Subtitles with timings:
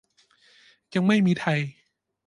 [0.93, 1.59] ยังไม่มีไทย